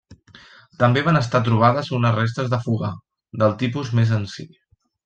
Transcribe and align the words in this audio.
També 0.83 1.03
van 1.09 1.19
estar 1.19 1.41
trobades 1.49 1.93
unes 1.99 2.17
restes 2.17 2.51
de 2.55 2.63
fogar, 2.65 2.93
del 3.45 3.57
tipus 3.65 3.97
més 4.01 4.15
senzill. 4.19 4.55